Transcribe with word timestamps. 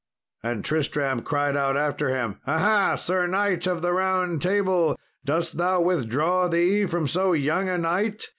And 0.41 0.65
Tristram 0.65 1.21
cried 1.21 1.55
out 1.55 1.77
after 1.77 2.09
him, 2.09 2.39
"Aha! 2.47 2.95
Sir 2.95 3.27
knight 3.27 3.67
of 3.67 3.83
the 3.83 3.93
Round 3.93 4.41
Table, 4.41 4.97
dost 5.25 5.57
thou 5.57 5.79
withdraw 5.79 6.47
thee 6.47 6.87
from 6.87 7.07
so 7.07 7.33
young 7.33 7.69
a 7.69 7.77
knight? 7.77 8.23